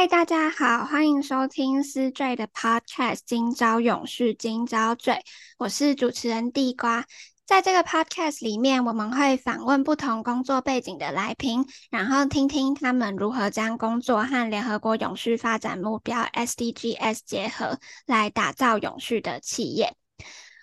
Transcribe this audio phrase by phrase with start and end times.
[0.00, 5.12] 嗨，大家好，欢迎收听思醉的 Podcast《今朝永续，今朝醉》，
[5.58, 7.04] 我是主持人地瓜。
[7.44, 19.92] 在这个 Podcast 里面，我们会访问不同工作背景的来宾，然后听听他们如何将工作和联合国永续发展目标 SDGs 结合，来打造永续的企业。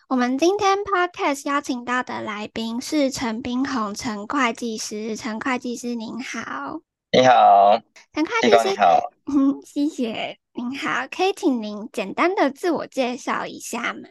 [0.07, 6.79] 我们今天 Podcast 邀请到的来宾是陈彬弘陈会计师，陈会计师您好。
[7.11, 7.79] 你好，
[8.11, 8.69] 陈会计师。
[8.71, 9.11] 你好。
[9.29, 10.37] 嗯， 谢谢。
[10.53, 14.07] 您好，可以请您简单的自我介绍一下吗？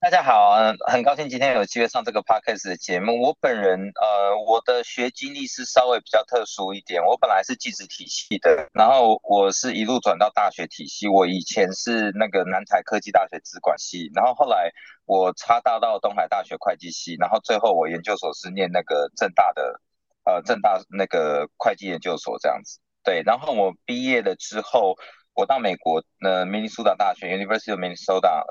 [0.00, 0.56] 大家好，
[0.90, 3.20] 很高兴今天有机会上这个 podcast 的节目。
[3.22, 7.00] 我本人呃，我的学经历是稍微比较特殊一点。
[7.04, 11.06] 我本来是技职体系的，然后我是一路转到大学体系。
[11.06, 14.72] 我以前是那个南台科技大学资管系，然后后来
[15.04, 19.80] 我插大到东海大学会计系，然后最后我研究所是念那个正大的。
[20.24, 23.22] 呃，正大那个会计研究所这样子，对。
[23.22, 24.96] 然后我毕业了之后，
[25.34, 28.44] 我到美国的明尼苏达大学 University of Minnesota，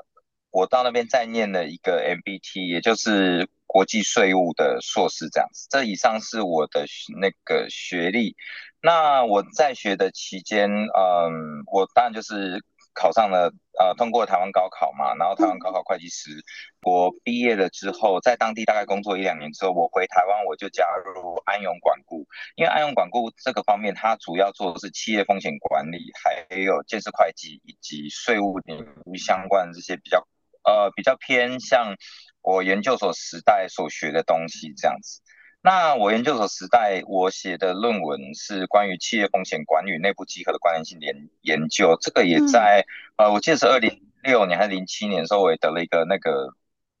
[0.50, 5.66] 我到那边再念了一个 MBT，也就是国际税务的硕士这样子。
[5.70, 6.86] 这以上是我的
[7.20, 8.36] 那个学历。
[8.80, 12.64] 那我在学的期间，嗯，我当然就是。
[12.94, 16.30] 考上了，呃，通过台湾高考嘛，然后台湾高考会计师。
[16.30, 16.42] 嗯、
[16.82, 22.26] 我毕业了之后，在当地大概工作一两年之后，我回台湾，我就加入安永管顾。
[22.56, 30.26] 因为安永管顾这个方面，它主要做的是企业风险管理，还有建设会计以及税务领域相关的这些比较，
[30.64, 31.96] 呃，比较偏向
[32.42, 35.20] 我研究所时代所学的东西这样子。
[35.64, 42.84] 那我研究所时代，我写的论文是关于企业风险管理内部集合的关联性研研究，这个也在、
[43.16, 46.52] 嗯、呃，我记得是二零六年还是零七年的时候，我也得了一个那个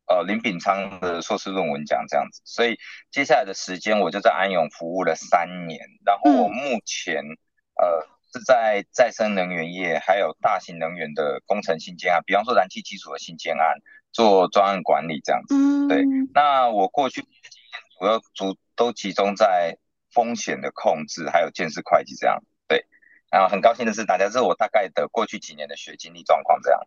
[0.06, 2.40] 呃林炳昌的硕士论文奖这样子。
[2.44, 2.78] 所以
[3.10, 7.34] 接下来的时间，我就在安永服务了三年，然后我目前、嗯、
[7.82, 13.78] 呃是在再生能源业，还有大型能源的工程新建案，比方说燃气基础的新建案
[14.12, 15.56] 做专案管理这样子。
[15.56, 16.04] 嗯，对。
[16.32, 17.24] 那我过去。
[17.98, 19.76] 主要主都集中在
[20.12, 22.42] 风险的控制，还有建设会计这样。
[22.68, 22.84] 对，
[23.30, 26.80] 然后很高兴的是，大家这是我大概的过去几年的学经历状况这样。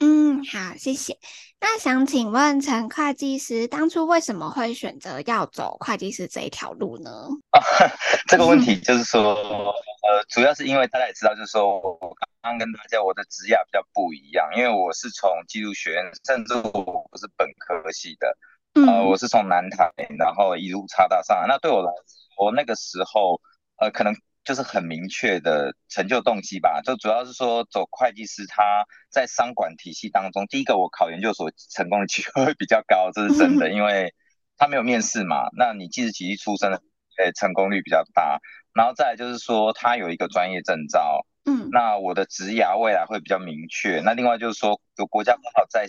[0.00, 1.18] 嗯，好，谢谢。
[1.60, 7.10] 那想请问陈会计师，当初为什么会选择要走会计师这一条路呢？
[7.50, 7.58] 啊，
[8.28, 18.38] 这个问题就是说，呃，主要是因为大家也知道，就是说我刚刚跟大家我的职业比较不一样，因为我是从技术学院，甚至我不是本科系的。
[18.86, 21.46] 呃，我是从南台，然后一路插到上海。
[21.46, 23.40] 那对我来说，我那个时候，
[23.76, 26.80] 呃，可能就是很明确的成就动机吧。
[26.84, 34.12] 就主要是说，走会计师，他在商管体系当中，第一个我考研究所成功的机会会比较高，这是真的， 因为
[34.56, 35.48] 他没有面试嘛。
[35.56, 36.80] 那你即使体系出身的，
[37.18, 38.38] 呃，成功率比较大。
[38.74, 44.00] 然后再来就是说，他有一个专业证照，嗯，那我的职涯未来会比较明确。
[44.00, 45.86] 那另外就是说，有国家刚好在。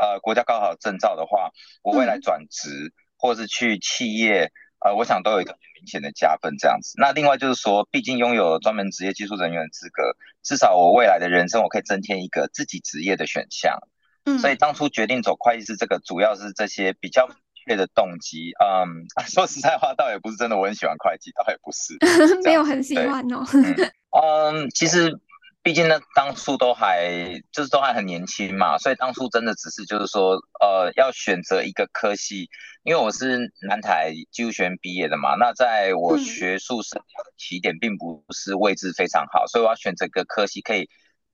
[0.00, 1.50] 呃，国家高考证照的话，
[1.82, 4.52] 我未来转职、嗯、或是去企业，
[4.84, 6.94] 呃，我想都有一个很明显的加分这样子。
[6.98, 10.14] 那另外就是说，毕竟拥有专门职业技术人员的资格，
[10.44, 13.76] 至少我未来的人生我可以增添一个自己职业的选项。
[14.24, 17.28] 嗯，所以当初决定走会计师这个，主要是这些比较
[17.66, 18.52] 的动机。
[18.60, 21.96] 嗯， 说实在话，倒也不是真的我很喜欢会计，倒也不是，
[22.44, 23.44] 没有很喜欢哦。
[23.52, 25.18] 嗯，嗯，其实。
[25.68, 32.48] 毕竟呢，当初都还就是都还很年轻嘛，所以当初真的只是就是说，呃，要选择一个科系，
[32.84, 40.88] 因为我是南台技术学院毕业的嘛，那在我学术生涯的起点并不是位置非常好，所以我要选择一个科系，可以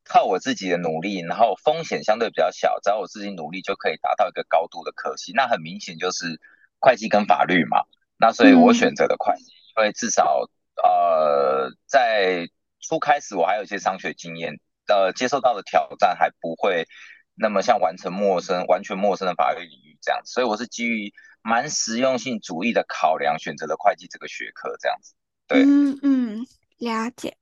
[0.04, 5.30] 靠我自己的努力，然后风险相对比较小，只要我自己努力就可以达到一个高度的科系。
[5.32, 6.40] 那很明显就是
[6.80, 7.84] 会计跟法律嘛，
[8.18, 10.48] 那所以我选择了会计，因为至少
[10.82, 12.48] 呃在。
[12.86, 14.52] 初开始我还有一些商学经验，
[14.88, 16.86] 呃，接受到的挑战还不会
[17.34, 21.12] 那么像完成陌生、完全陌生的法律领域这样子，所以我是基于
[21.42, 25.14] 蛮实用性主义的考量选择了会计这个学科这样子。
[25.46, 26.46] 对，嗯嗯，
[26.78, 27.36] 了解。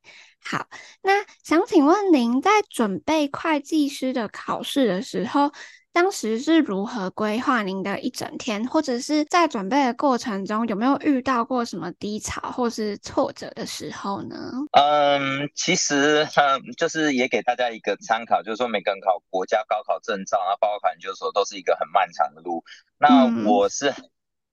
[0.44, 0.66] 好，
[1.03, 5.53] 那想请问您在准备会计师的考试的时候，
[5.94, 14.36] 当时是如何规划您的一整天，或者是在准备的过程中有没有遇到过什么低潮或是挫折的时候呢？
[14.72, 22.65] 嗯，其实嗯，就是也给大家一个参考，就是说每个人考国家高考证照，然后包括考研究所都是一个很漫长的路。
[22.97, 23.92] 那我是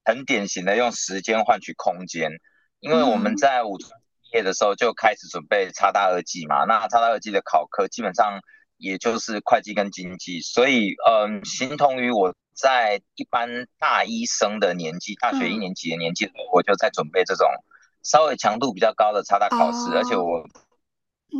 [0.03, 2.31] 很典型的用时间换取空间，
[2.81, 3.89] 因为我们在五专
[4.23, 8.41] 毕业的时候就开始准备插大二技嘛，那插大二技的考科基本上。
[8.79, 17.45] 也就是会计跟经济，所以嗯，形同于我在一般大一生的年纪，大学一年级的年纪，我就在准备这种
[18.03, 20.47] 稍微强度比较高的插大考试，而且我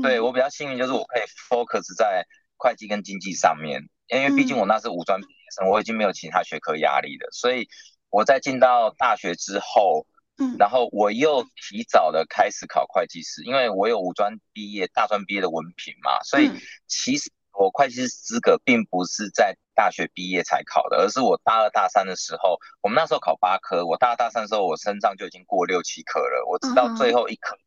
[0.03, 2.25] 对我比较幸运，就是我可以 focus 在
[2.57, 7.69] 会计跟经济上面，因为毕竟我那是五专毕业生，我已经没有其他学科压力了，所以
[8.09, 10.05] 我在进到大学之后，
[10.39, 16.49] 嗯，然后我又提早的开始考会计师，因为我有五专毕业、大专毕业的文凭嘛，所以
[16.87, 27.57] 其实我会计师资格并不是在大学毕业才考的，而是我大二大三的时候，我们那时候考八科，我大二大三的时候，我身上就已经过六七科了，我直到最后一科。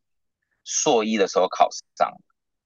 [0.65, 2.09] 硕一的时候考上，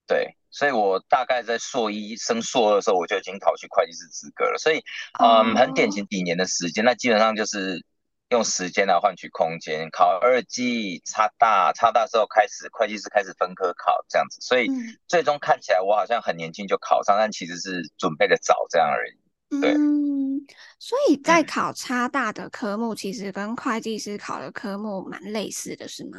[0.07, 4.59] 对，所以我大概在硕一升硕二的时候，我就已经考取会计师资格了。
[4.59, 4.85] 所以，
[5.19, 7.83] 嗯，很典型几年的时间，那基本上就是
[8.31, 9.89] 用时间来换取空间。
[9.91, 14.69] 考二技、差大、差大之后开始会计师开始分科考这样子，所以
[15.07, 19.61] 最终看起来我好像很年轻就考上，但其实是准备的早这样而已。
[19.61, 20.45] 对，嗯，
[20.81, 26.19] 所以在考差大的科目，其实跟会计师考的科目蛮类似的，是吗？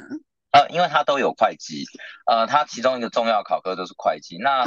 [0.51, 1.83] 呃，因为它都有会计，
[2.25, 4.37] 呃，它其中一个重要考科都是会计。
[4.37, 4.63] 那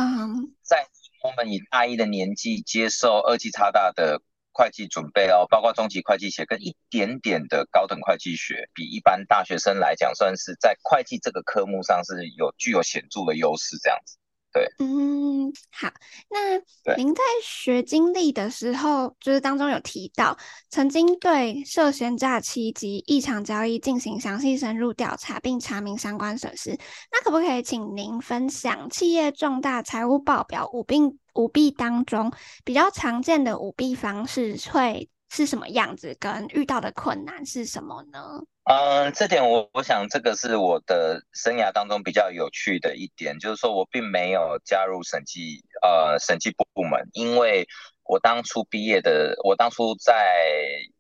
[0.63, 0.87] 在
[1.23, 4.21] 我们以大一的年纪接受二技差大的
[4.61, 14.19] 会计准备哦，包括中级会计学跟一点点的高等会计学，比一般大学生来讲，算是在会计这个科目上是有具有显著的优势，这样子。
[14.53, 15.89] 对，嗯，好，
[16.29, 20.37] 那您在学经历的时候，就是当中有提到，
[20.69, 26.77] 曾经对涉嫌诈欺及异常交易进行详细深入调查，并查明相关损失。
[27.13, 30.99] 那可不可以请您分享企业重大财务报表舞弊
[31.35, 32.33] 舞弊当中
[32.65, 38.43] 比较常见的舞弊方式会是什么样子，跟遇到的困难是什么呢？
[38.65, 47.67] 嗯，这点我我想这个是我的生涯当中比较有趣的一点，就是说我并没有加入审计呃审计部门，因为
[48.11, 50.13] 我当初毕业的，我当初在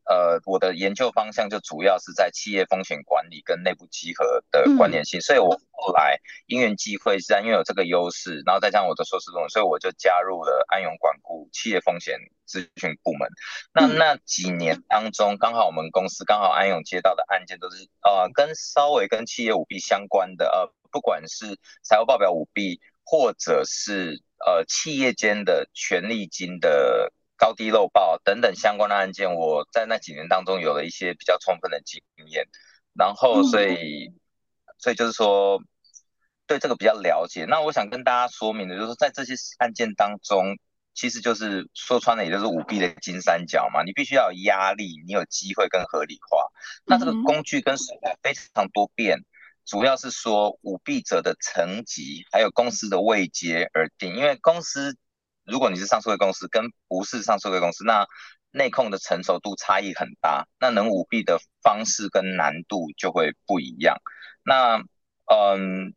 [0.04, 12.16] 呃我的研究方向就主要是在企业风险管理跟内部集合的关联性，嗯、所以我后来因缘际会，是因为有这个优势，然后再加上我的硕士论文，所以我就加入了安永管顾企业风险。
[12.50, 13.28] 咨询部门，
[13.72, 32.46] 那那几年当中，刚好我们公司刚好安永接到的案件都是呃跟稍微跟企业舞弊相关的，呃不管是财务报表舞弊，或者是呃企业间的权利金的高低漏报等等相关的案件，我在那几年当中有了一些比较充分的经验，
[32.94, 34.12] 然后所以
[34.78, 35.62] 所以就是说
[36.46, 37.44] 对这个比较了解。
[37.48, 40.56] 那我想跟大家说明的就是在这些案件当中。
[40.92, 43.84] 其实就是说穿了，也就是舞弊的金三角嘛。
[43.84, 46.44] 你必须要有压力，你有机会跟合理化。
[46.84, 49.20] 那这个工具跟手段非常多变，
[49.70, 54.16] 主要是说舞弊者的层级还有公司的位阶而定。
[54.16, 54.96] 因为公司，
[55.44, 58.04] 如果你是上市公司跟不是上市公司，那
[58.50, 63.98] 内控的成熟度差异很大，那能舞弊的方式跟难度就会不一样。
[64.44, 64.82] 那
[65.32, 65.94] 嗯。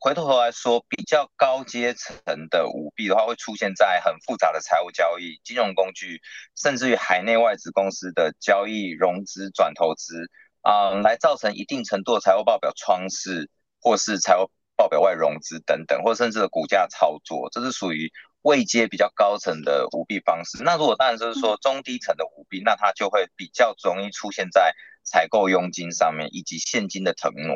[0.00, 2.14] 回头来说，比较高阶层
[2.50, 6.20] 的舞弊的话，会出现在很复杂的财务交易、金融工具，
[6.54, 10.30] 甚至于海内外子公司的交易、融资、转投资，
[10.68, 13.48] 啊、嗯，来造成一定程度的财务报表窗式，
[13.80, 18.12] 或是财务报表外融资等等，或甚至的股价操作，这是属于
[18.42, 20.62] 未接比较高层的舞弊方式。
[20.62, 24.74] 那如果当然就是说中低层的舞弊，那它就会比较容易出现在
[25.04, 27.54] 采购佣金上面，以及现金的腾挪。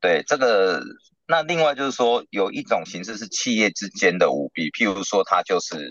[0.00, 0.82] 对这个。
[1.30, 5.90] 那另外就是说，有一种形式是企业之间的舞弊，譬如说，它就是，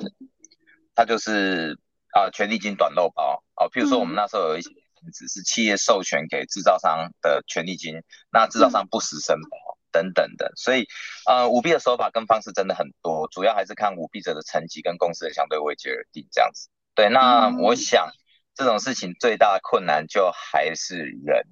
[0.95, 1.77] 它就是
[2.11, 4.71] 啊、呃，权利金短漏包啊，譬如说，我们那时候有一些
[5.13, 8.01] 只是企业授权给制造商的权利金，
[8.31, 10.85] 那制造商不实申报等等的，所以
[11.25, 16.69] 呃，舞弊的手法跟方式真的很多，主要还是看舞弊者的层级跟公司的相对位阶而定，这样子。
[16.95, 18.11] 对，那我想
[18.55, 21.45] 这种事情最大的困难就还是人。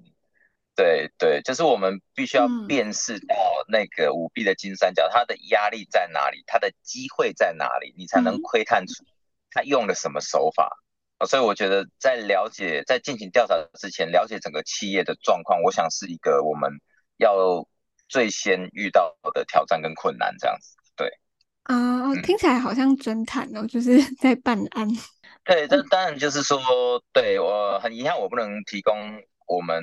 [0.74, 3.34] 对对，就是我们必须要辨识到
[3.66, 9.02] 那个舞弊的金三角，它的压力在哪里，它的机会在哪里，你才能窥探出
[9.50, 10.76] 他用了什么手法。
[11.24, 16.70] 所以我觉得在了解，在进行调查之前，了解整个企业的状况，我想是一个我们
[17.16, 17.66] 要
[18.08, 20.34] 最先遇到的挑战跟困难。
[20.38, 21.08] 这样子，对。
[21.62, 24.88] 啊、uh, 嗯，听起来好像侦探哦，就是在办案。
[25.44, 26.58] 对，这当然就是说，
[27.12, 28.94] 对，我很遗憾，我不能提供
[29.46, 29.82] 我们。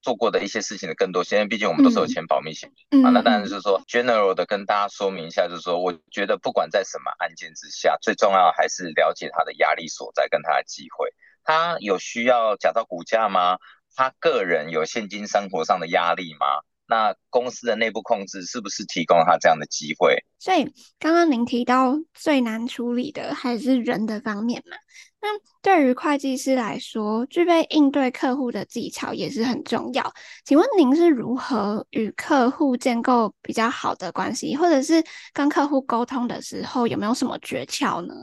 [0.00, 3.10] 做过的一些事情的更多，现在毕竟我们都是有签保密协议、嗯、啊。
[3.10, 11.08] 那当然就是说，general 的跟大家说明一下，就是说，我觉得不管在什么案件之下，最重要还是了解他的压力所在跟他的机会。
[11.44, 13.58] 他有需要假造股价吗？
[13.96, 16.46] 他个人有现金生活上的压力吗？
[16.86, 20.24] 那公司的内部控制是不是提供他这样的机会？
[20.38, 24.76] 所以刚刚您提到最难处理的还是人的方面嘛？
[25.20, 25.28] 那
[25.60, 30.12] 对于会计师来说，具备应对客户的技巧也是很重要。
[30.44, 38.14] 请问您是如何与客户建构比较好的关系，或者是跟客户沟通的时候有没有什么诀窍呢？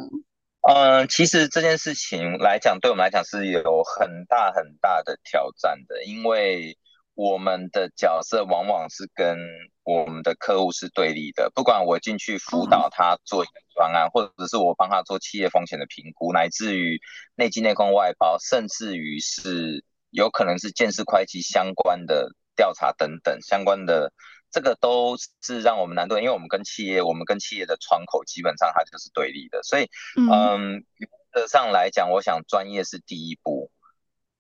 [0.67, 6.77] 嗯，其实这件事情来讲，对我们来讲是有很大很大的挑战的，因为
[7.13, 9.37] 我们的角色往往是跟
[9.83, 11.51] 我们的客户是对立的。
[11.53, 16.99] 不管我进去辅导他做一个专案，或者是我帮他做企业风险的评估，乃至于
[17.35, 24.11] 内机内控外包，甚至于是有可能是建设会计相关的调查等等相关的。
[24.51, 33.69] 这个都是让我们难度，因为我们跟企业，我们跟企业的窗口基本上它就是对立的，所以，嗯，原则上来讲，我想专业是第一步，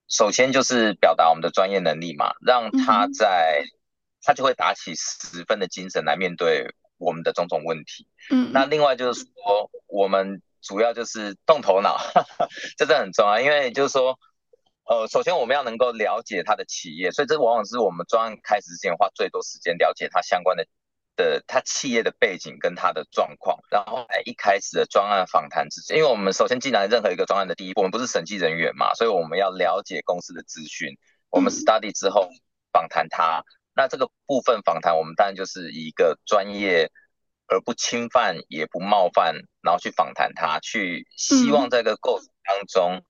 [0.07, 3.65] 首先就是表达我们的专业能力嘛，让他在，
[4.21, 8.07] 他就会打起十分的精神来面对我们的种种问题。
[8.31, 11.97] 嗯，那另外就是说，我们主要就是动头脑，
[12.77, 14.17] 这真的很重要，因为就是说。
[14.87, 20.63] 呃，首先我们要能够了解他的企业，所以这往往是我们专案开始之前花最多时间了解他相关的
[21.15, 30.95] 的他企业的背景跟他的状况，然后在一开始的专案访谈之前，因为我们首先进来任何一个专案的第一步，我们不是审计人员嘛，所以我们要了解公司的资讯，
[31.31, 32.29] 我们 study 之后
[32.71, 33.43] 访谈他，
[33.75, 36.91] 那这个部分访谈我们当然就是以一个专业
[37.47, 43.05] 而不侵犯也不冒犯，然后去访谈他，去希望在这个过程当中。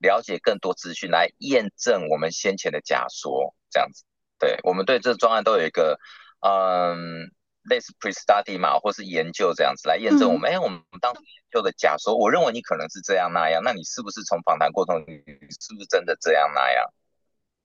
[0.00, 4.04] 了解更多资讯来验证我们先前的假说，这样子，
[4.38, 5.98] 对，我们对这个专案都有一个，
[6.38, 15.16] 嗯，类似 pre-study 嘛，或是研究这样子来验证我们，哎、嗯，我们当时研究的假说，我认为你可能是这样那样，那你是不是从访谈过程中，你
[15.50, 16.94] 是不是真的这样那样？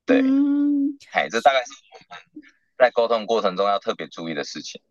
[0.05, 2.19] 对，嗯，哎，这大概是我们
[2.77, 4.81] 在沟通过程中要特别注意的事情。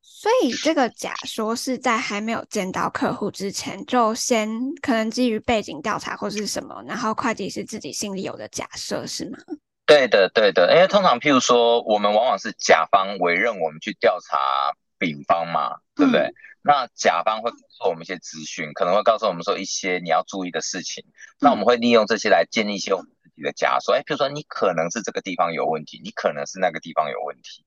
[0.00, 4.48] 所以这个假说是在还没有见到客户之前，就先
[4.80, 9.38] 可能基于背景调查或是什么，然后会计师自己心里有的假设是吗？
[9.86, 14.38] 对的，对的，因为通常譬如说，我们往往是甲方委任我们去调查
[14.98, 16.22] 丙方嘛，对不对？
[16.22, 21.04] 嗯、那甲方会告诉我们一些资讯，可能会告诉我们说一些你要注意的事情，
[21.38, 23.94] 那我们会利用这些来建立一些我们自己的假说。
[23.94, 27.64] 哎、嗯，譬如说你可能是这个地方有问题，你可能是那个地方有问题，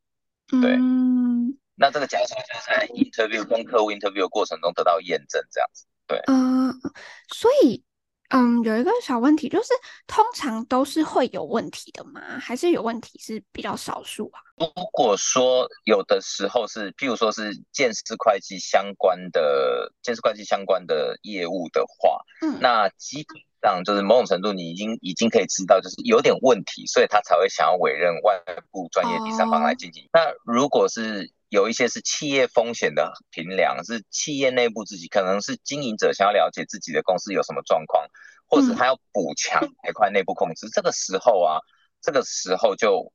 [0.62, 0.76] 对。
[0.76, 6.20] 嗯那这个假设就是在 interview 跟客户 interview 的过程中得到验证，这样子，对。
[6.26, 6.92] 嗯、呃，
[7.32, 7.84] 所以，
[8.30, 9.70] 嗯，有一个小问题，就是
[10.08, 12.20] 通常都是会有问题的吗？
[12.40, 14.42] 还是有问题是比较少数啊？
[14.58, 30.04] 如果说有的时候是，譬如说是建设会计相关的建设会计相关的业务的话，嗯，那基本上就是某种程度你已经已经可以知道，就是有点问题，所以他才会想要委任外部专业第三方来进行。
[30.06, 38.08] 哦、那如果是有一些是企业风险的评量，是企业内部自己可能是经营者想要了解自己的公司有什么状况，
[38.48, 40.68] 或者他要补强哪块内部控制。
[40.70, 41.60] 这个时候啊，
[42.02, 43.12] 这个时候就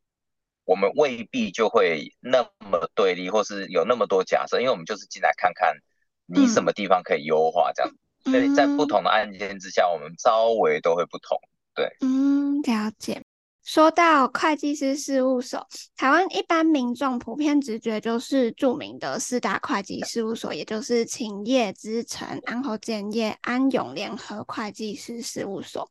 [0.64, 5.74] 我们未必就会那么对立，或是有那么多假设，因为我们就是进来看看
[6.26, 7.92] 你什么地方可以优化这样。
[8.24, 11.38] 所以在不同的案件之下，我们稍微都会不同。
[11.74, 13.22] 对，嗯，了解。
[13.64, 15.64] 说到会计师事务所，
[15.96, 25.88] 台湾一般民众普遍直觉就是著名的四大会计事务所，也就是勤业、之诚、安侯建业、安永联合会计师事务所。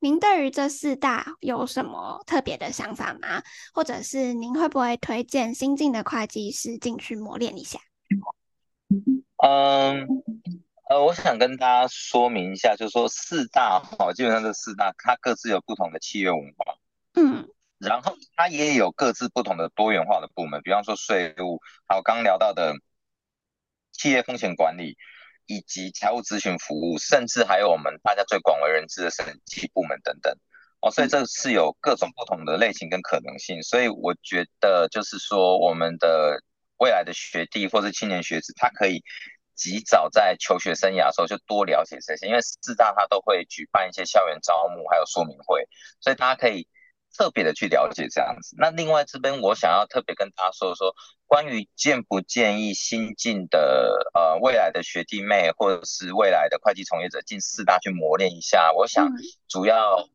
[0.00, 3.42] 您对于这四大有什么特别的想法吗？
[3.72, 7.78] 或者是您会不会推荐新进的会计师进去磨练一下？
[9.42, 10.06] 嗯，
[10.90, 16.74] 呃，我想跟大家说明一下，就是说四大哈，基本上这四大它各自有不同的企业文化。
[17.14, 17.48] 嗯，
[17.78, 22.74] 然后它也有各自不同的多元化的部门，比方说税务，还有刚刚聊到的
[23.92, 24.98] 企业风险管理，
[25.46, 30.36] 以及财务咨询服务，甚至还有我们大家最广为人知的审计部门等等。
[30.80, 33.62] 哦，所以这是有各种不同的类型跟可能性。
[33.62, 36.42] 所以我觉得就是说，我们的
[36.76, 39.02] 未来的学弟或是青年学子，他可以
[39.54, 45.68] 及早在求学生涯的时候就多了解这些，因为四大他都会举办一些校园招募还有说明会，
[46.00, 46.68] 所以大家可以。
[47.16, 48.56] 特别的去了解这样子。
[48.58, 50.96] 那另外这边我想要特别跟大家说说，
[51.28, 58.72] 关于建不建议新进的呃未来的学弟妹或者是未来的会计从业者进四大去磨练一下。
[58.72, 59.12] 我想
[59.46, 60.08] 主要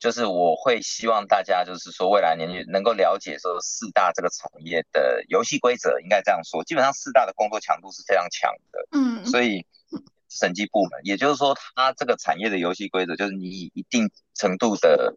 [0.00, 8.88] 就是我会希望大家就是说未来年能够了解说四大这个产业的游戏规则，应该这样说，基本上四大的工作强度是非常强的。
[8.90, 9.64] 嗯，所以
[10.28, 15.16] 审计部门，也就是说它这个产业的游戏规则就是你以一定程度的。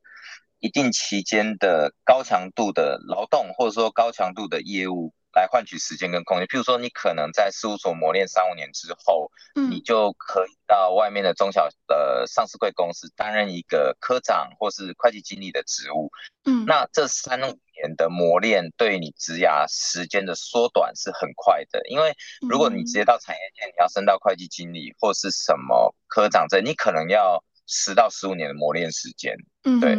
[0.59, 6.47] 一定期间的高强度的劳动，或者说高强度的业务，来换取时间跟空间。
[6.47, 16.11] 譬如说，你可能在事务所磨练三五年之后，嗯，你就可以到外面的中小的上市贵公司担任一个科长或是会计经理的职务。
[16.45, 22.13] 嗯，那这三五年的磨练对你职涯时间的缩短是很快的，因为
[22.49, 29.35] 如果你直接到产业界，你要升到会计经理或是什么科长这，你可能要十到十五年的磨练时间。
[29.63, 29.97] 嗯，对。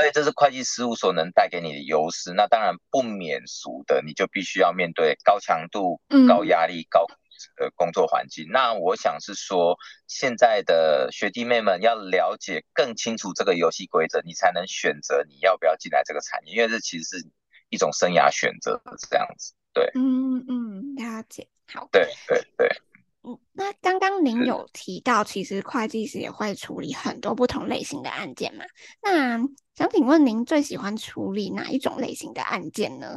[0.00, 2.32] 所以这是会计事务所能带给你的优势。
[2.34, 8.46] 那当然不免俗的，你就必须要面对高强度、高压力、高品质的工作环境。
[8.46, 8.52] 嗯。
[8.52, 9.76] 那我想是说，
[10.06, 17.26] 现在的学弟妹们要了解更清楚这个游戏规则，你才能选择你要不要进来这个产业，因为这其实是
[17.68, 18.80] 一种生涯选择，
[19.10, 19.54] 这样子。
[19.72, 21.46] 对，嗯嗯，了解。
[21.72, 22.68] 好，对对对。
[22.68, 22.89] 嗯，
[23.52, 28.64] 那刚刚您有提到，其实会计师也会处理很多不同类型的案件嘛？
[29.02, 29.38] 那
[29.74, 33.16] 想请问您最喜欢处理哪一种类型的案件呢？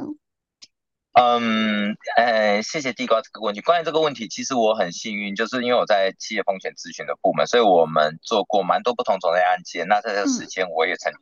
[1.12, 3.60] 嗯，呃，谢谢地瓜这个问题。
[3.60, 9.86] 关于这个问题，其实我很幸运，就是因为我在企业风险咨询的部门，所以我们做过蛮多不同种类案件。
[9.88, 11.20] 那在这个时间，我也曾经、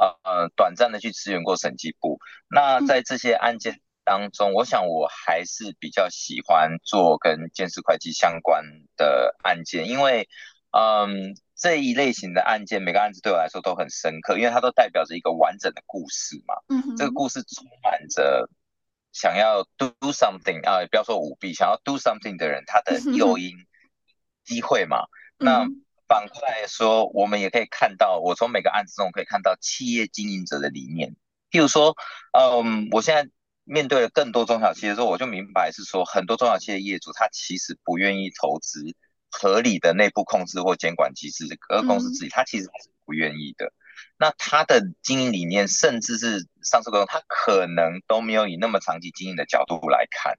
[0.00, 2.18] 嗯、呃短暂的去支援过审计部。
[2.48, 3.80] 那在这些案件。
[4.04, 8.64] 当中，我想我还是比较喜欢做跟鉴识会计相关
[8.96, 10.28] 的案件，因为，
[10.70, 16.54] 嗯，这一类型的案件，每个案子对我来说都很深刻，因为它都代表着一个完整的故事嘛。
[16.68, 16.96] 嗯哼。
[16.96, 18.50] 这个故事充满着
[19.12, 23.52] 想要 do something 啊，不要说舞弊，想要 do something 的人，他的诱因、
[24.44, 25.04] 机会嘛。
[25.38, 25.66] 嗯、那
[26.08, 31.14] 反过来说，我们也可以看到，我从每个案子中可以看到企业经营者的理念。
[31.52, 31.94] 譬如说，
[32.32, 33.30] 嗯，我现在。
[33.64, 38.94] 面对了更多中小企业的时候，我就明白是说，很多中小企业业主他其实不愿意投资
[39.30, 43.72] 合理的内部控制或监管机制，而公司自己他其实是不愿意的。
[44.18, 50.34] 那他的经营理念，甚至是上市过程，他可能都没有以那么长期经营的角度来看。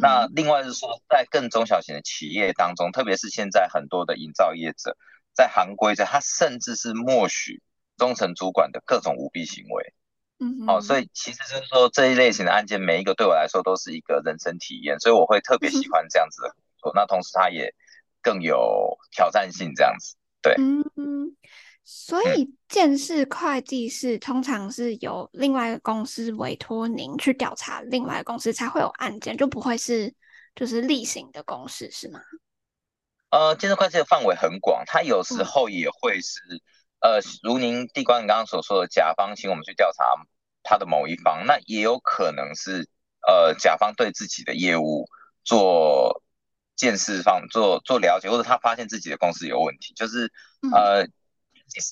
[0.00, 4.96] 那另外是说，在更中小型的企业当中，特别是现在很多的营造业者，
[5.32, 7.62] 在行规在他甚至是默许
[7.96, 9.94] 中层主管的各种舞弊行为。
[10.42, 16.48] 嗯，好，所以其实就是说，这一类型的案件，每一个对我来说都是一个人生体验，所以我会特别喜欢这样子的
[16.80, 16.92] 工作。
[16.94, 17.70] 那同时，它也
[18.22, 20.16] 更有挑战性，这样子。
[20.40, 21.36] 对，嗯，
[21.84, 30.10] 所以鉴识会计是通常是由另外一个公司委托您去调查另外一个公司才会有案件，就不会是
[30.54, 32.18] 就是例行的公司是吗？
[33.28, 36.40] 呃，鉴识会计的范围很广，它有时候也会是。
[36.48, 36.60] 嗯
[37.00, 40.04] 呃，如您地官你刚刚所说的，甲方请我们去调查
[40.62, 42.88] 他的某一方，那也有可能是
[43.26, 45.06] 呃甲方对自己的业务
[45.42, 46.22] 做
[46.76, 50.30] 见识方做做了解，或者他发现自己的公司有问题，就是
[50.72, 51.06] 呃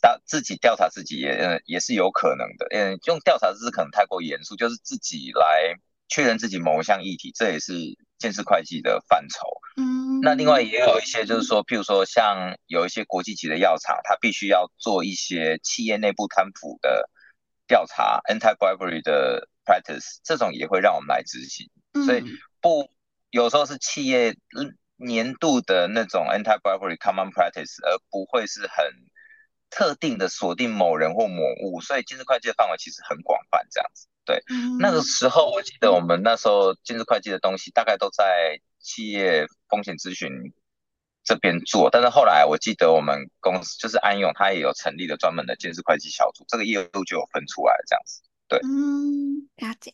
[0.03, 2.66] 他自己调查自己也也是有可能的。
[2.71, 5.75] 嗯，用调查字可能太过严肃，就是自己来
[6.09, 7.73] 确认自己某一项议题，这也是
[8.19, 9.47] 鉴识会计的范畴。
[9.77, 17.09] 嗯，那另外也有一些，就是说，譬如说，像有一些国际级的药厂，它必须要做一些企业内部贪腐的
[17.67, 21.71] 调查，anti-bribery 的 practice，这种也会让我们来执行。
[22.05, 22.25] 所以
[22.61, 22.91] 不，
[23.31, 24.37] 有时候是企业
[24.97, 28.85] 年度的那种 anti-bribery common practice，而不会是很
[29.71, 31.81] 特定的锁定某人或某物。
[31.81, 34.09] 所以，鉴识会计的范围其实很广泛，这样子。
[34.29, 34.41] 对，
[34.79, 38.61] 那个时候我记得我们那时候鉴识会计的东西大概都在。
[38.81, 40.31] 企业风险咨询
[41.25, 48.23] 这边做，但是后来我记得我们公司就是安永，他也有成立了专门的鉴识会计小组，这个业务就有分出来这样子。
[48.47, 49.93] 对，嗯，了解。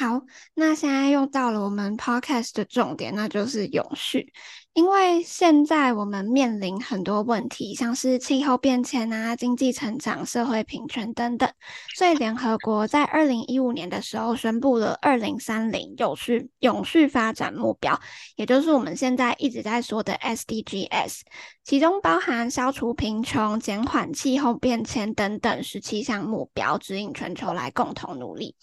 [0.00, 0.22] 好，
[0.54, 4.32] 那现在又到了我们 podcast 的重点，那就是永续。
[4.76, 11.50] 因为现在我们面临很多问题，像是气候变迁啊、经济成长、社会平权等等，
[11.96, 17.98] 所以联合国在二零一五年的时候宣布了二零三零永续永续发展目标，
[18.36, 21.20] 也就是我们现在一直在说的 SDGs，
[21.64, 28.54] 其中包含消除贫穷、减缓气候变迁等等十七项目标，指引全球来共同努力。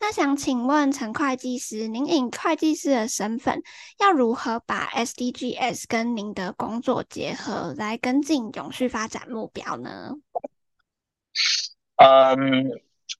[0.00, 3.62] 那想请问陈会计师，您以会计师的身份，
[4.00, 10.10] 要如何把 SDG S 跟您的工作结合来跟进永续发展目标呢？
[11.96, 12.70] 嗯，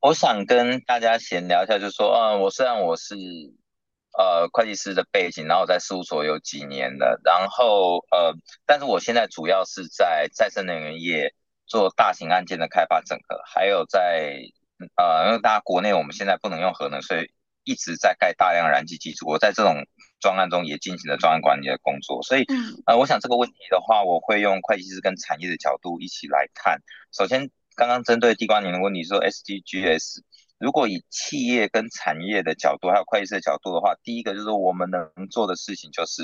[0.01, 3.15] 我想跟大家闲聊一下，就是说，嗯，我虽然我是
[4.17, 8.35] 呃会计师的背景，然后我在事务所有几年了，然后呃，
[8.67, 11.35] 但是我现在主要是在再生能源业
[11.67, 14.37] 做大型案件的开发整合，还有在
[14.97, 17.31] 呃，因为大家国内我们现在不能用核能，所以
[17.65, 19.87] 一直在盖大量燃气机组，我在这种。
[20.23, 22.47] 专案中也进行了专案管理的工作，所以，
[22.87, 26.79] 呃，我想这个问题的话，我会用会计师跟产业的角度一起来看。
[27.13, 30.21] 首先，刚刚针对地瓜您的问题说 SDGs，
[30.59, 36.23] 如果以企业跟产业的角度，还有会计师的角度的话，第一个就是我们能做的事情就是，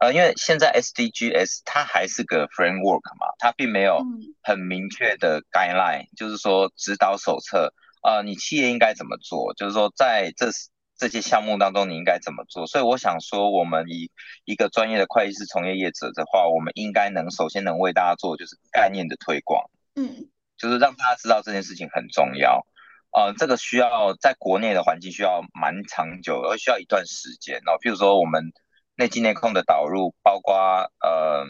[0.00, 4.02] 呃，因为现在 SDGs 它还是个 framework 嘛，它并没有
[4.42, 10.50] 很明确的 guideline，就是说指导手册，呃，你企业应该怎么做，就是说在这
[10.96, 12.66] 这些项目当中你应该怎么做。
[12.66, 14.10] 所以我想说，我们以
[14.44, 22.66] 一个专业的会计师从业业者的话，我们应该能首先能为大家做就是概念的推广，嗯，就是让大家知道这件事情很重要。
[23.10, 27.58] 呃，这个需要在国内的环境需要蛮长久，而需要一段时间。
[27.58, 28.52] 哦，譬如说我们
[28.96, 30.56] 内机内控的导入，包括
[31.00, 31.46] 呃，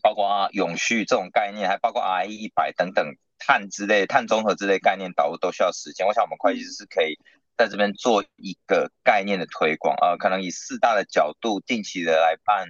[0.00, 6.06] 包括永续这种概念，还包括 RE 一百等等碳之类、碳中和之类概念导入都需要时间。
[6.06, 7.18] 我想我们会计师是可以
[7.56, 12.66] 在这边做一个概念的推广，呃，可能以四大的角度定期的来办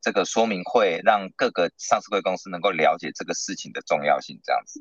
[0.00, 4.80] 这个说明会，让各个上市柜公司能够了解这个事情的重要性，这样子。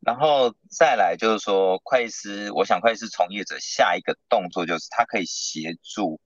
[0.00, 6.20] 然后再来就是说，会计师，我想会计师从业者下一个动作就是，他可以协助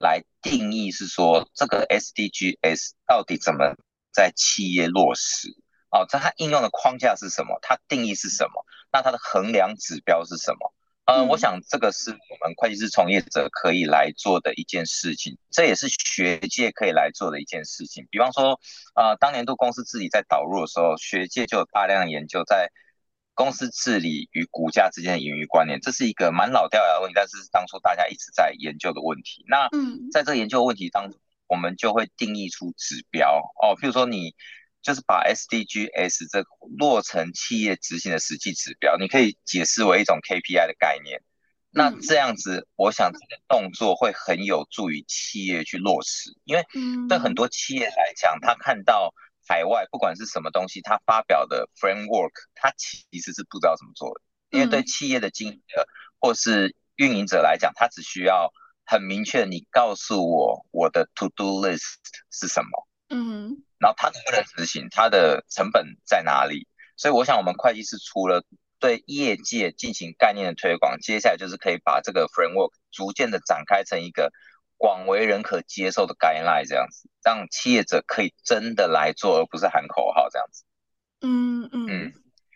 [0.00, 3.74] 来定义，是说这个 SDGs 到底怎么
[4.12, 5.48] 在企业落实？
[5.90, 7.58] 哦，在它应用的框架是什么？
[7.62, 8.64] 它定义是什么？
[8.92, 10.72] 那它的衡量指标是什么？
[11.12, 18.06] 嗯，我想这个是我们会计师从业者可以来做的一件事情，这也是学界可以来做的一件事情。
[18.10, 18.60] 比方说，
[18.94, 22.70] 呃，当年度公司治理在导入的时候，学界就有大量的研究在。
[23.32, 29.46] 公司治理与股价之间的盈余关联，这是一个蛮老掉牙的问题，但是当初大家一直在研究的问题。
[29.48, 34.34] 那嗯，在这个研究问题当中，我们就会定义出指标哦，譬如说你
[34.82, 36.44] 就是把 SDGs 这
[36.78, 41.22] 落成企业执行的实际指标，你可以解释为一种 KPI 的概念。
[41.70, 46.64] 那这样子，我想这个动作会很有助于企业去落实，因为
[47.08, 49.14] 对很多企业来讲，他看到。
[49.48, 54.20] 海外不管是什么东西，他发表的 framework，他其实是不知道怎么做的。
[54.50, 55.84] 因为对企业的经营者
[56.20, 58.52] 或是运营者来讲，他只需要
[58.84, 61.96] 很明确，你告诉我我的 to do list
[62.30, 66.68] 是什么，嗯，然后它能不能执行，它的成本在哪里？
[66.96, 68.44] 所以我想，我们会计师除了
[68.78, 74.30] 对业界进行概念的推广，接下来就是可以把这个 framework 逐渐的展开成一个。
[74.82, 80.64] 广为人可接受的 guideline 这样子，让企业者可以真的来做，而不是喊口号这样子。
[81.20, 82.12] 嗯嗯嗯，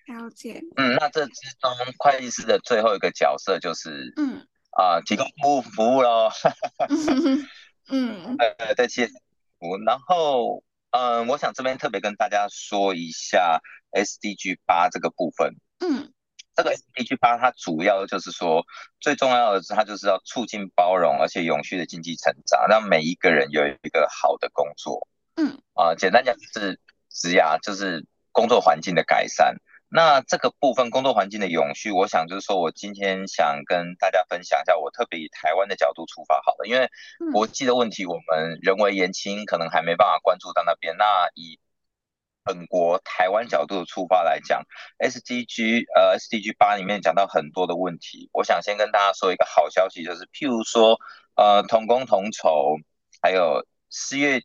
[0.07, 0.63] 了解。
[0.77, 4.39] 嗯，那这之中会计师的最后一个角色就是，嗯
[4.71, 6.31] 啊、呃，提供服务服务喽。
[7.93, 9.09] 嗯， 呃，对企业
[9.59, 9.77] 服务。
[9.85, 10.65] 然后，
[10.97, 15.55] 嗯、呃，我想这边特别跟大家说一下 SDG 八这个部分。
[15.81, 16.13] 嗯。
[16.57, 18.65] 这个 SDG 八它主要就是说，
[19.01, 25.09] 最重要的是它就是要促进包容而且永续的经济成长，让每一个人有一个好的工作。
[25.35, 26.79] 嗯，啊、呃，简单讲就是
[27.11, 29.57] 职涯，就是工作环境的改善。
[29.97, 36.91] 那这个部分工作环境的永续，我想就是说我今天想跟大家分享一下，我特别以台湾的角度出发好了，因为
[37.33, 40.97] 国际的问题我们人为言轻，可能还没办法关注到那边。
[40.97, 41.05] 那
[41.37, 41.61] 以
[42.43, 44.65] 本国台湾角度的出发来讲
[44.99, 50.99] ，SDG 呃 SDG 八里面讲到很多的问题，我想先跟大家说一个好消息，就是譬如说
[51.37, 52.79] 呃同工同酬，
[53.23, 54.43] 还有失业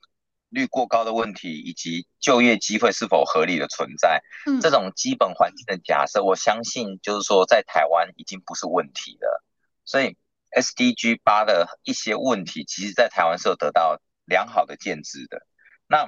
[0.50, 9.44] 率过高的问题，以及就业机会是否合理的存在，嗯，这种基本环境的假设，我相信就是说在台湾已经不是问题了。
[9.86, 10.18] 所以
[10.52, 15.46] SDG 八的一些问题，其实在台湾是有得到良好的建制的。
[15.88, 16.08] 那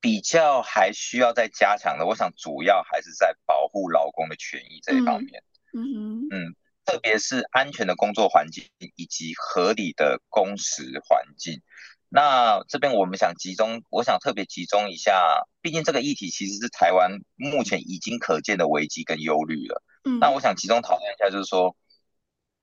[0.00, 5.42] 比较还需要再加强的，我想主要还是在保护劳工的权益这一方面。
[5.74, 8.64] 嗯嗯，特别是安全的工作环境
[8.96, 11.60] 以及合理的工时环境。
[12.08, 19.82] 那这边我们想集中，我想特别集中一下，毕竟这个议题其实是台湾目前已经可见的危机跟忧虑了。
[20.04, 21.76] 嗯，那我想集中讨论一下，就是说，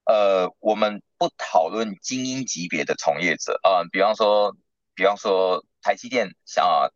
[0.06, 4.56] 呃，我们不讨论精英级别的从业者啊，呃，比方说，
[4.94, 6.90] 比方说台积电像啊。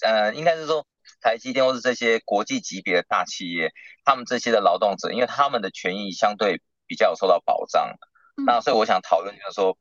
[0.00, 0.84] 呃，应该是说
[1.22, 3.72] 台积电或是这些国际级别的大企业，
[4.04, 7.96] 他们这些的劳动者，因为他们的权益相对比较有受到保障。
[8.36, 9.78] 嗯、那所以我想讨论就是说，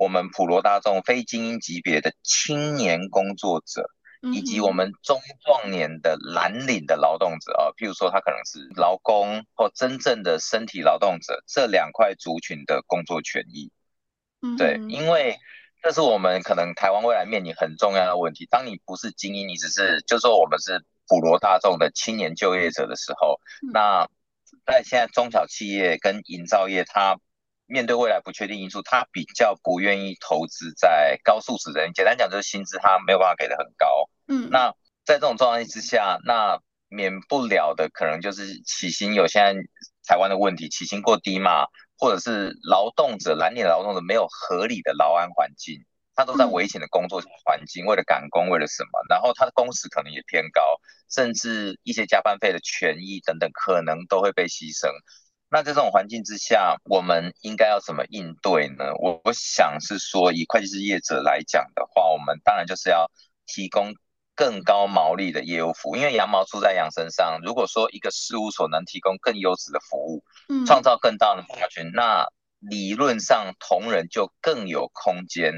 [0.00, 3.90] 我们普罗大众非精英级别的青年工作者，
[4.32, 13.70] 以及我们中壮年的蓝领的劳动者啊，譬如说他可能是劳工或真正的身体劳动者，这两块族群的工作权益。
[14.40, 15.36] 嗯，对，因为。
[15.82, 18.46] 这是我们可能台湾未来面临很重要的问题。
[18.50, 23.40] 当你不是精英，你只是就说我们是普罗大众的青年就业者的时候，
[23.72, 24.06] 那
[24.66, 27.18] 在现在中小企业跟营造业，它
[27.70, 31.92] 面对未来不确定因素，他比较不愿意投资在高素质的人。
[31.92, 34.10] 简单讲就是薪资他没有办法给的很高。
[34.26, 39.62] 嗯，那在这种状态之下，那免不了的可能就是起薪有现在
[40.04, 45.84] 台湾的问题，起薪过低嘛，或者是劳动者蓝领劳动者没有合理的劳安环境，
[46.16, 49.00] 他都在危险的工作环境，为了赶工，为了什么？
[49.08, 50.60] 然后他的工时可能也偏高，
[51.08, 54.90] 甚至一些加班费的权益等等，可能都会被牺牲。
[55.52, 58.94] 那在这种环境之下，我们应该要怎么应对呢？
[59.02, 63.10] 我我想是说，以会计师业者来讲的话，我们当然就是要
[63.46, 63.92] 提供
[64.36, 67.40] 更高毛利的业务服务，因为羊毛出在羊身上。
[67.42, 72.28] 如果说一个事务所能提供更优质的服务，嗯，创造更大的客群，那
[72.60, 75.52] 理论上同仁就更有空间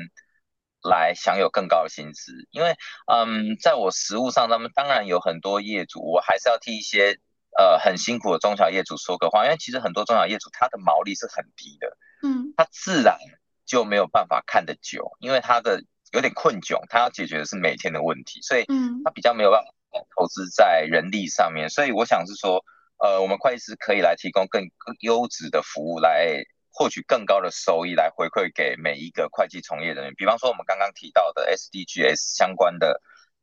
[0.83, 2.33] 来享有更高的薪资。
[2.51, 2.75] 因为，
[3.13, 7.19] 嗯，在我实务上，他们当然有很多业主，我还是要替一些。
[7.59, 13.19] 呃，很辛苦的中小业主说个话，因为其实很多中小业主他的毛利是很低的，嗯，他自然
[13.67, 19.71] 就没有办法看得久，因为他的有点困窘，他要解决的是每天的问题，所以，嗯，他比较没有办法
[20.17, 22.65] 投资在人力上面，所以我想是说，
[22.99, 30.15] 呃，我们会计师可以来提供更更优质的服务，来获取更高的收益，来回馈给每一个会计从业人员。
[30.17, 33.01] 比方说我们刚刚提到的 SDGs 相关的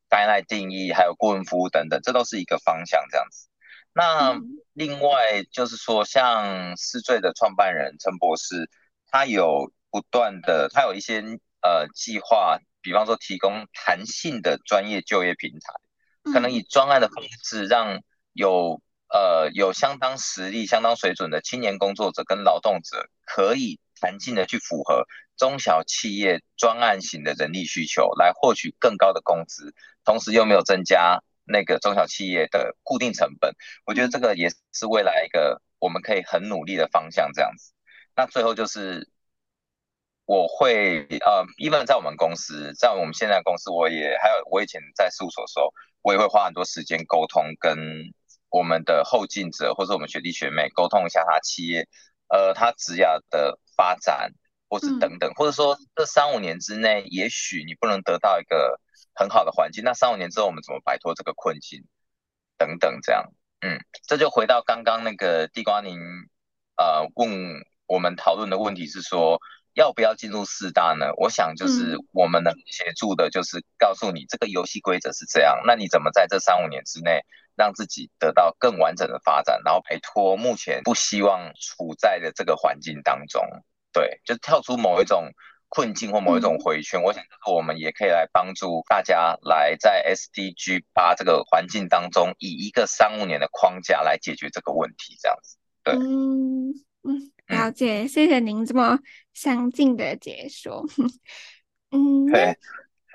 [0.09, 3.48] guideline 定义，还有顾问服务等等，这都是一个方向，这样子。
[3.93, 4.39] 那
[4.73, 8.69] 另外就是说，像思醉的创办人陈博士，
[9.07, 11.21] 他有不断的，他有一些
[11.61, 29.73] 呃计划，比方说提供弹性的专业就业平台，可能以专案的方式，让有呃有相当实力、相当水准的青年工作者跟劳动者，可以弹性的去符合中小企业专案型的人力需求，来获取更高的工资，
[30.05, 31.21] 同时又没有增加。
[31.51, 37.73] 那个中小企业的固定成本，我觉得这个也是未来一个我们可以很努力的方向，这样子。
[38.15, 39.09] 那最后就是
[40.25, 47.75] 我会呃，even 在我们公司，在我们现在公司，我也还有我以前在事务所的时候，我也会花很多时间沟通，跟
[48.49, 51.87] 我们的后进者或者我们学弟学妹沟通一下他企业
[52.27, 54.33] 呃他职涯的发展，
[54.69, 58.79] 或是等等，或者说这三五年之内，也许你不能得到一个。
[59.13, 61.83] 很好的环境，那三五年之后我们怎么摆脱这个困境？
[62.57, 63.31] 等等，这样，
[63.61, 65.97] 嗯，这就回到刚刚那个地瓜您
[66.75, 69.39] 呃问我们讨论的问题是说
[69.73, 71.13] 要不要进入四大呢？
[71.17, 77.21] 我想就是我们能协助的，就是告诉你这个游戏规则是这样，那你怎么在这三五年之内
[77.55, 83.41] 让自己得到更完整的发展，然后摆脱目前不希望处在的这个环境当中？
[83.93, 85.31] 对，就跳出某一种。
[85.69, 95.57] 困境或某一种回圈，嗯，我想我们也可以来帮助大家来在 SDG 八这个环境当中，以一个三五年的框架来解决这个问题，这样子。
[95.83, 98.99] 对，嗯嗯，了解，谢谢您这么
[99.33, 100.83] 详尽的解说。
[101.91, 102.25] 嗯。
[102.31, 102.57] 对。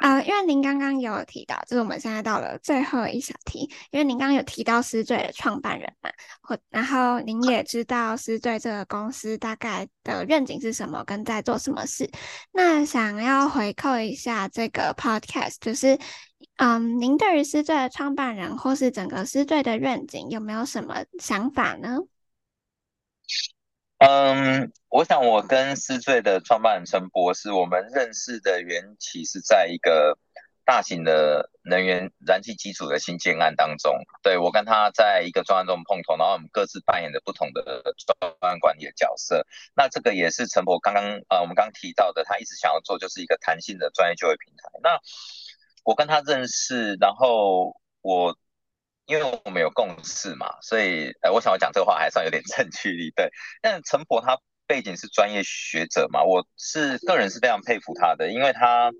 [0.00, 6.11] 呃，因为您刚刚有提到，就是我们现在到了最后一小题，因为您刚刚有提到思缀的创办人嘛，
[6.42, 12.11] 或然后您也知道思缀这个公司大概的愿景是什么，跟在做什么事。
[12.52, 15.98] 那想要回扣一下这个 podcast，就是，
[16.57, 22.00] 嗯，您对于思缀的创办人或是整个思缀的愿景有没有什么想法呢？
[23.98, 30.18] 嗯，我想我跟思醉的创办人陈博士，我们认识的缘起是在一个
[30.64, 33.94] 大型的能源燃气机组的新建案当中。
[34.22, 39.46] 对，我跟他在一个专案中碰头，然后我们各自扮演着不同的专案管理的角色。
[39.74, 44.68] 那这个也是陈博刚刚呃，我们刚刚提到的，他一直想要做就是一个弹性的专业就业平台。
[44.83, 44.98] 那
[45.85, 48.37] 我跟他认识，然后我。
[49.07, 53.11] 因为我们有共识嘛，所以呃，我想我讲这个话还算有点 证据力。
[53.11, 53.29] 对，
[53.61, 58.93] 但陈博他背景是专业学者嘛，我是个人是非常佩服他的，因为他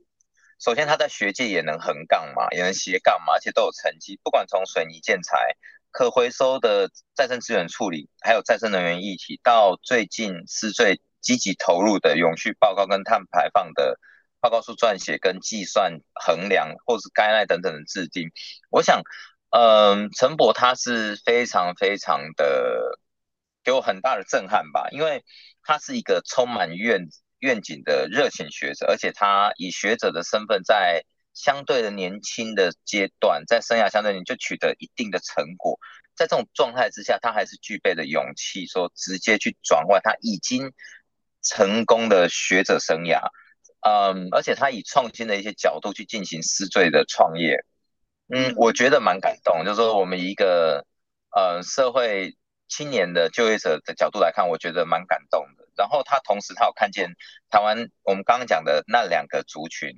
[0.61, 4.21] 首先他在学界也能横杠嘛，也能斜杠嘛，而且都有成绩。
[4.23, 5.57] 不管从水泥建材、
[5.90, 13.99] 可回收的再生资源处理，还有再生能源议题，到最近是最积极投入的永续报告跟碳排放的
[14.38, 18.29] 报告书撰写跟计算衡量，或是 guideline 等等的制定，
[18.69, 19.03] 我想。
[19.57, 22.99] 嗯，陈博他是非常非常的
[23.62, 25.23] 给我很大的震撼吧，因为
[25.62, 27.07] 他是一个充满愿
[27.38, 35.79] 愿景的热情学者，而且他以学者的身份，在相对的年轻的阶段，在生涯相对你就取得一定的成果，
[36.17, 40.73] 在这种状态之下，他还是具备的勇气，说直接去转换他已经
[41.43, 43.21] 成功的学者生涯，
[43.87, 47.64] 嗯，而且他以创新的一些角度去进行思缀的创业。
[48.28, 50.87] 嗯，我觉得蛮感动，就是说我们一个
[51.30, 52.37] 呃社会
[52.68, 55.64] 青年的就业者的角度来看，我觉得蛮感动的。
[55.76, 57.10] 然后他同时他有看见
[57.50, 59.90] 台湾我们刚刚讲的那两个族群，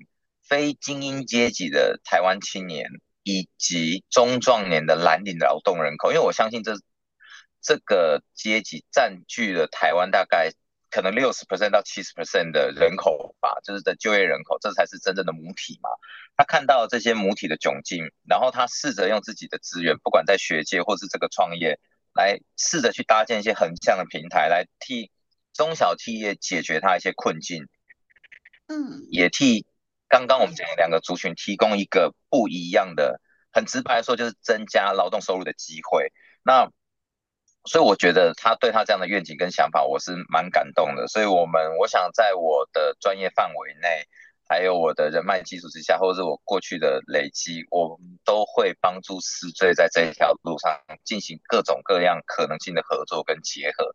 [0.42, 2.88] 非精英阶级的台湾青年，
[3.22, 6.10] 以及中壮年的蓝领劳动人口。
[6.10, 6.72] 因为我相信这
[7.62, 10.50] 这个阶级占据了台湾大概
[10.96, 15.90] 可能六十 percent 到七十 percent 的人口吧，就是的就业人口，这才是真正的母体嘛。
[16.38, 21.78] 他看到这些母体的窘境，然后他试着用自己的资源，不管在学界或是这个创业，
[22.14, 25.10] 来试着去搭建一些横向的平台，来替
[25.52, 27.68] 中小企业解决他一些困境，
[28.68, 29.66] 嗯，也替
[30.08, 33.20] 刚刚我们讲的两个族群提供一个不一样的，
[33.52, 36.10] 很直白的说，就是增加劳动收入的机会。
[36.42, 36.70] 那
[37.66, 41.06] 所以我觉得他对他这样的愿景跟想法，我是蛮感动的。
[41.08, 44.06] 所以我们我想在我的专业范围内。
[44.48, 53.92] 还有我的人脉基础之下，或者是我过去的累积，我都会帮助思缀在这一条路上进行各种各样可能性的合作跟结合。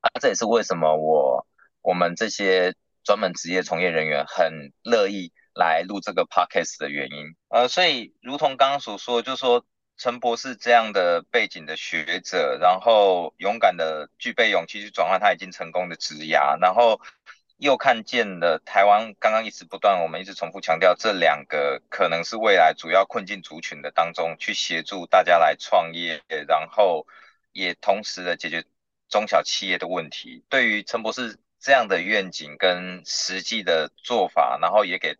[0.00, 1.46] 啊，这也是为什么我
[1.82, 7.26] 我们这些专门职业从业人员很乐意来录这个 podcast 的原因。
[7.50, 9.66] 呃，所以如同刚刚所说，就是说
[10.00, 17.00] 陈博士这样的背景的学者，然后勇敢的具备勇气去转换他已经成功的职涯，然后。
[17.62, 27.06] 又看见了台湾刚刚一直不断，我们一直重复强调这两个可能是未来主要困境族群的当中，去协助大家来创业，然后
[27.52, 28.64] 也同时的解决
[29.10, 30.42] 中小企业的问题。
[30.48, 35.18] 对于陈博士这样的愿景跟实际的做法，然后也给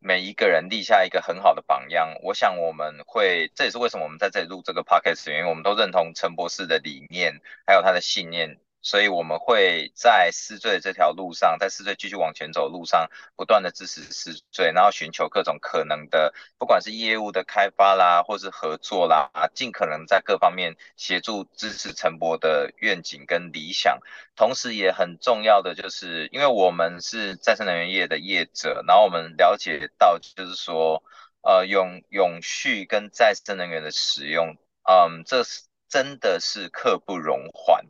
[0.00, 2.14] 每一个人立下一个很好的榜样。
[2.22, 8.58] 我想我们会，这也是为什么我们在这里录这个 podcast，因为我们都认同陈博士的理念，还有他的信念。
[8.80, 24.00] 所以我们会在思缀这条路上，在思醉继续往前走的路上，不断的支持思醉，然后寻求各种可能的，不管是业务的开发啦，或是合作啦，尽可能在各方面协助支持陈博的愿景跟理想。
[24.36, 31.02] 同时也很重要的就是，因为我们是再生能源业的业者，然后我们了解到，就是说，
[31.42, 34.56] 呃，永永续跟再生能源的使用，
[34.88, 37.84] 嗯，这是真的是刻不容缓。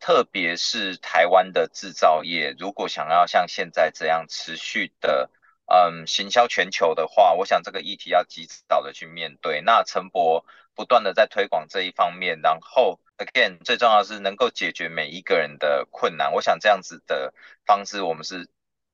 [0.00, 5.30] 特别是台湾的制造业，如果想要像现在这样持续的，
[5.66, 9.60] 嗯，行销全球的话，我想这个议题要及早的去面对。
[9.60, 16.32] 那陈博不断的在推广这一方面，然后 again 最重要的是能够解决每一个人的困难。
[16.32, 17.34] 我想这样子的
[17.66, 18.48] 方式，我们是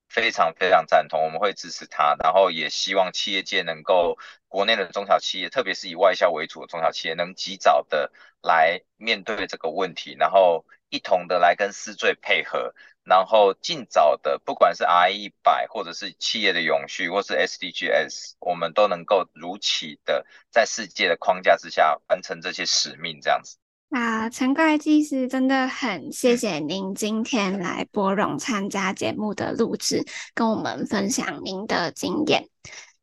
[0.09, 8.11] 非常非常赞同，我们会支持他，然后也希望企业界能够，国内的中小企业，特别是以外销为主的中小企业，能及早的
[8.43, 10.65] 来面对这个问题，然后。
[10.91, 23.57] 一同的来跟思缀配合，然后尽早的，不管是 RE100 或者是企业的永续，或是 SDGs，我们都能够如期的在世界的框架之下完成这些使命，这样子。
[23.91, 32.49] 啊，陈会计师真的很谢谢您今天来拨冗参加节目的录制，跟我们分享您的经验。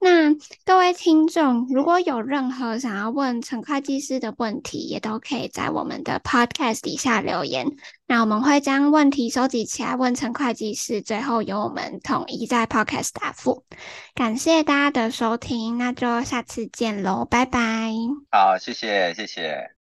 [0.03, 0.35] 那
[0.65, 7.65] 各位听众，如果有任何想要问陈会计师的问题，也都可以在我们的 podcast 底下留言。
[8.05, 13.63] 那我们会将问题收集起来问陈会计师，最后由我们统一在 podcast 答复。
[14.13, 17.93] 感谢大家的收听，那就下次见喽，拜拜。
[18.29, 19.82] 好，谢谢，谢谢。